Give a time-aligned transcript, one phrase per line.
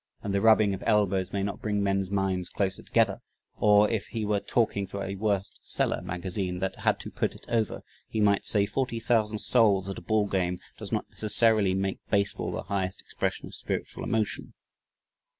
[0.23, 3.21] and the "rubbing of elbows may not bring men's minds closer together";
[3.59, 7.45] or if he were talking through a "worst seller" (magazine) that "had to put it
[7.47, 11.99] over" he might say, "forty thousand souls at a ball game does not, necessarily, make
[12.09, 14.55] baseball the highest expression of spiritual emotion."